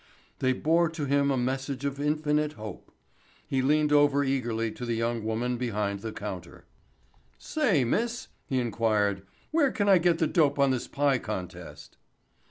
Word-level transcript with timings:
They 0.39 0.51
bore 0.53 0.89
to 0.89 1.05
him 1.05 1.29
a 1.29 1.37
message 1.37 1.85
of 1.85 1.99
infinite 2.01 2.53
hope. 2.53 2.91
He 3.45 3.61
leaned 3.61 3.93
over 3.93 4.23
eagerly 4.23 4.71
to 4.71 4.83
the 4.83 4.95
young 4.95 5.23
woman 5.23 5.57
behind 5.57 5.99
the 5.99 6.11
counter. 6.11 6.65
"Say, 7.37 7.83
miss," 7.83 8.29
he 8.47 8.59
inquired. 8.59 9.21
"Where 9.51 9.71
can 9.71 9.87
I 9.87 9.99
get 9.99 10.17
the 10.17 10.25
dope 10.25 10.57
on 10.57 10.71
this 10.71 10.87
pie 10.87 11.19
contest?" 11.19 11.97